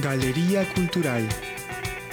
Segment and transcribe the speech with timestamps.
[0.00, 1.26] Galería Cultural.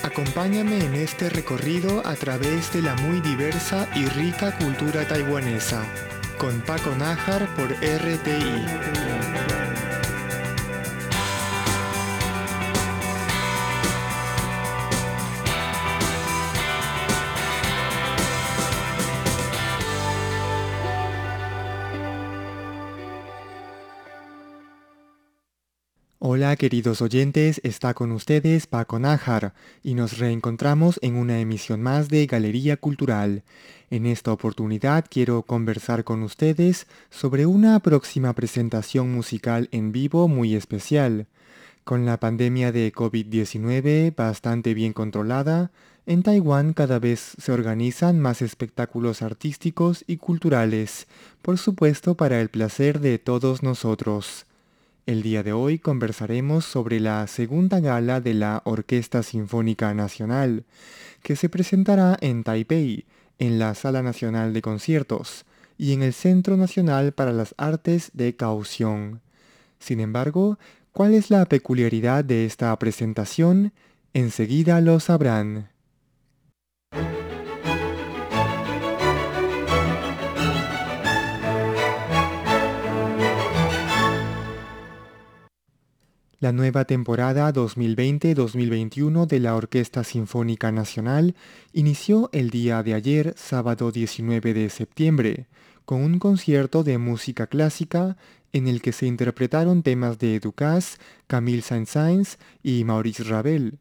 [0.04, 5.84] Acompáñame en este recorrido a través de la muy diversa y rica cultura taiwanesa,
[6.38, 9.45] con Paco Nájar por RTI.
[26.28, 32.10] Hola queridos oyentes, está con ustedes Paco Nájar y nos reencontramos en una emisión más
[32.10, 33.44] de Galería Cultural.
[33.92, 40.56] En esta oportunidad quiero conversar con ustedes sobre una próxima presentación musical en vivo muy
[40.56, 41.28] especial.
[41.84, 45.70] Con la pandemia de COVID-19 bastante bien controlada,
[46.08, 51.06] en Taiwán cada vez se organizan más espectáculos artísticos y culturales,
[51.44, 54.48] por supuesto para el placer de todos nosotros.
[55.06, 60.66] El día de hoy conversaremos sobre la segunda gala de la Orquesta Sinfónica Nacional,
[61.22, 63.06] que se presentará en Taipei,
[63.38, 65.46] en la Sala Nacional de Conciertos,
[65.78, 69.20] y en el Centro Nacional para las Artes de Kaohsiung.
[69.78, 70.58] Sin embargo,
[70.92, 73.74] ¿cuál es la peculiaridad de esta presentación?
[74.14, 75.70] Enseguida lo sabrán.
[86.46, 91.34] La nueva temporada 2020-2021 de la Orquesta Sinfónica Nacional
[91.74, 95.48] inició el día de ayer, sábado 19 de septiembre,
[95.86, 98.16] con un concierto de música clásica
[98.54, 103.80] en el que se interpretaron temas de Ducasse, Camille Saint-Saëns y Maurice Ravel.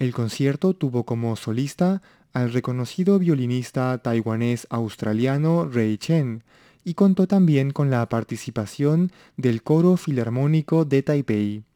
[0.00, 6.42] El concierto tuvo como solista al reconocido violinista taiwanés australiano Ray Chen
[6.82, 11.69] y contó también con la participación del Coro Filarmónico de Taipei.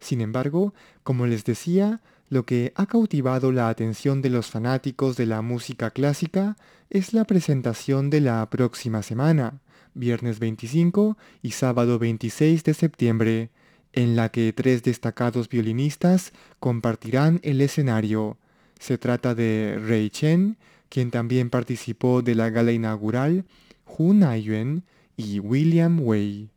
[0.00, 5.26] Sin embargo, como les decía, lo que ha cautivado la atención de los fanáticos de
[5.26, 6.56] la música clásica
[6.88, 9.60] es la presentación de la próxima semana,
[9.94, 13.50] viernes 25 y sábado 26 de septiembre,
[13.92, 18.38] en la que tres destacados violinistas compartirán el escenario.
[18.78, 20.56] Se trata de Ray Chen,
[20.88, 23.44] quien también participó de la gala inaugural,
[23.86, 24.84] Hu Naiyuan
[25.16, 26.50] y William Wei.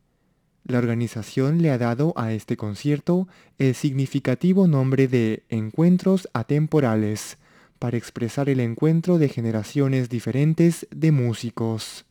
[0.66, 7.38] La organización le ha dado a este concierto el significativo nombre de Encuentros Atemporales,
[7.84, 12.06] para expresar el encuentro de generaciones diferentes de músicos.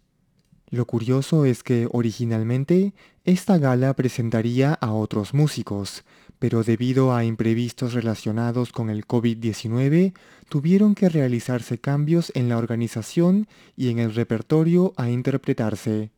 [0.69, 2.93] Lo curioso es que originalmente
[3.25, 6.05] esta gala presentaría a otros músicos,
[6.39, 10.13] pero debido a imprevistos relacionados con el COVID-19,
[10.51, 16.11] tuvieron que realizarse cambios en la organización y en el repertorio a interpretarse.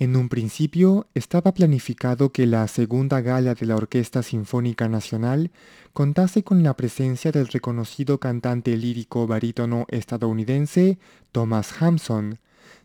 [0.00, 5.50] En un principio estaba planificado que la segunda gala de la Orquesta Sinfónica Nacional
[5.92, 10.98] contase con la presencia del reconocido cantante lírico barítono estadounidense
[11.32, 12.38] Thomas Hampson.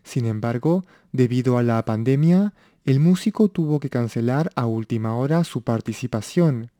[0.04, 2.52] Sin embargo, debido a la pandemia,
[2.84, 6.70] el músico tuvo que cancelar a última hora su participación.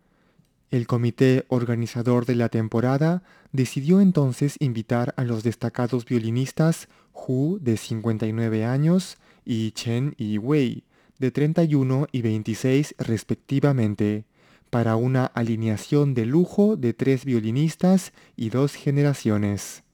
[0.70, 3.22] El comité organizador de la temporada
[3.52, 10.84] decidió entonces invitar a los destacados violinistas Hu, de 59 años, y Chen y Wei,
[11.18, 14.24] de 31 y 26 respectivamente,
[14.70, 19.85] para una alineación de lujo de tres violinistas y dos generaciones.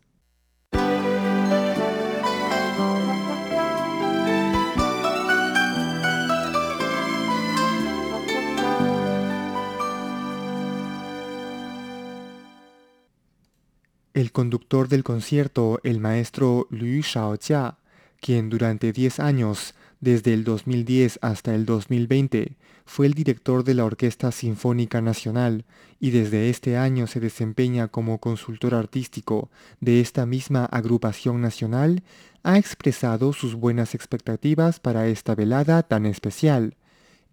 [14.23, 17.79] El conductor del concierto, el maestro Liu Shaojia,
[18.21, 22.53] quien durante 10 años, desde el 2010 hasta el 2020,
[22.85, 25.65] fue el director de la Orquesta Sinfónica Nacional
[25.99, 29.51] y desde este año se desempeña como consultor artístico
[29.81, 32.05] de esta misma agrupación nacional,
[32.45, 36.77] ha expresado sus buenas expectativas para esta velada tan especial.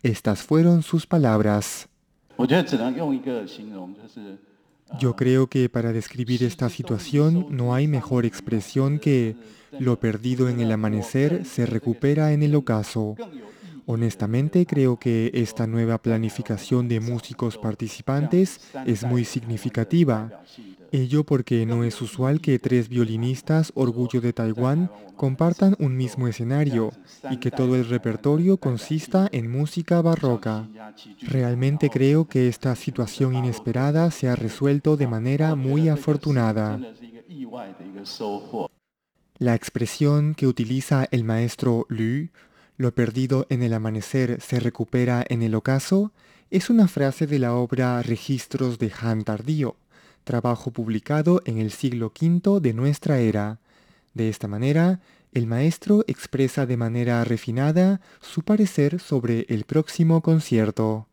[0.01, 1.87] Estas fueron sus palabras.
[4.97, 9.35] Yo creo que para describir esta situación no hay mejor expresión que
[9.77, 13.15] lo perdido en el amanecer se recupera en el ocaso.
[13.85, 20.43] Honestamente creo que esta nueva planificación de músicos participantes es muy significativa.
[20.91, 26.91] Ello porque no es usual que tres violinistas orgullo de Taiwán compartan un mismo escenario
[27.29, 30.67] y que todo el repertorio consista en música barroca.
[31.21, 36.79] Realmente creo que esta situación inesperada se ha resuelto de manera muy afortunada.
[39.37, 42.29] La expresión que utiliza el maestro Lu,
[42.77, 46.11] lo perdido en el amanecer se recupera en el ocaso,
[46.49, 49.75] es una frase de la obra Registros de Han Tardío,
[50.29, 53.57] trabajo publicado en el siglo V de nuestra era.
[54.13, 54.99] De esta manera,
[55.33, 61.07] el maestro expresa de manera refinada su parecer sobre el próximo concierto.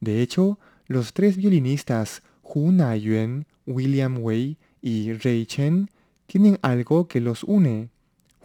[0.00, 0.58] De hecho,
[0.88, 5.88] los tres violinistas Hu Na-yuan, William Wei y Ray Chen
[6.26, 7.88] tienen algo que los une.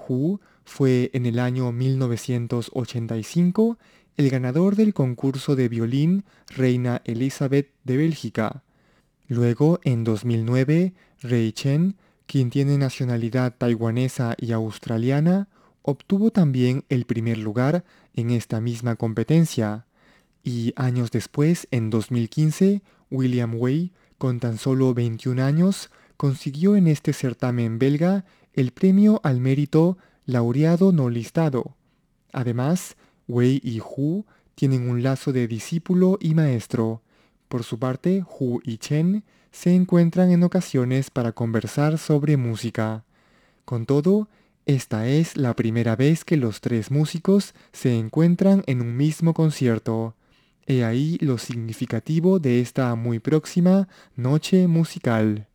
[0.07, 3.77] Hu fue en el año 1985
[4.15, 8.63] el ganador del concurso de violín Reina Elizabeth de Bélgica.
[9.29, 11.95] Luego, en 2009, Ray Chen,
[12.25, 15.47] quien tiene nacionalidad taiwanesa y australiana,
[15.83, 17.85] obtuvo también el primer lugar
[18.15, 19.85] en esta misma competencia.
[20.43, 22.81] Y años después, en 2015,
[23.11, 29.39] William Wei, con tan solo 21 años, consiguió en este certamen belga el premio al
[29.39, 31.75] mérito laureado no listado.
[32.33, 32.97] Además,
[33.27, 37.03] Wei y Hu tienen un lazo de discípulo y maestro.
[37.49, 43.03] Por su parte, Hu y Chen se encuentran en ocasiones para conversar sobre música.
[43.65, 44.29] Con todo,
[44.67, 50.15] esta es la primera vez que los tres músicos se encuentran en un mismo concierto.
[50.67, 55.48] He ahí lo significativo de esta muy próxima noche musical.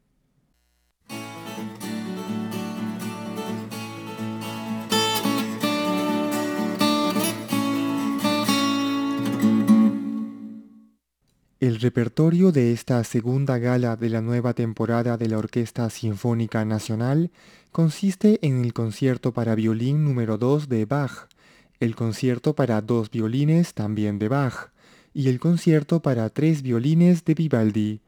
[11.64, 17.31] El repertorio de esta segunda gala de la nueva temporada de la Orquesta Sinfónica Nacional
[17.72, 21.26] consiste en el concierto para violín número 2 de Bach,
[21.81, 24.72] el concierto para dos violines también de Bach
[25.14, 28.00] y el concierto para tres violines de Vivaldi.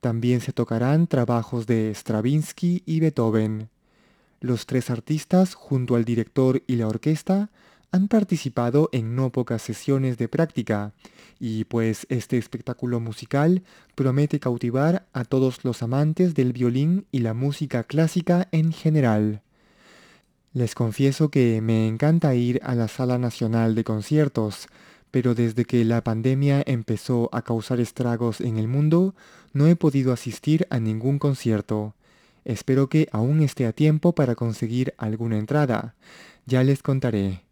[0.00, 3.70] También se tocarán trabajos de Stravinsky y Beethoven.
[4.38, 7.50] Los tres artistas, junto al director y la orquesta,
[7.92, 10.92] han participado en no pocas sesiones de práctica
[11.38, 13.62] y pues este espectáculo musical
[13.94, 19.42] promete cautivar a todos los amantes del violín y la música clásica en general.
[20.52, 24.68] Les confieso que me encanta ir a la Sala Nacional de Conciertos,
[25.10, 29.14] pero desde que la pandemia empezó a causar estragos en el mundo,
[29.52, 31.94] no he podido asistir a ningún concierto.
[32.44, 35.94] Espero que aún esté a tiempo para conseguir alguna entrada.
[36.46, 37.49] Ya les contaré.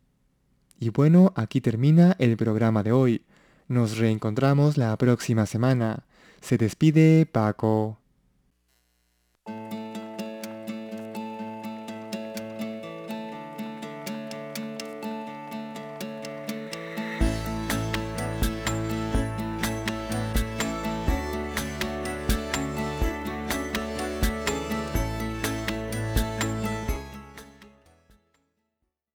[0.80, 3.22] Y bueno, aquí termina el programa de hoy.
[3.66, 6.04] Nos reencontramos la próxima semana.
[6.40, 7.97] Se despide Paco.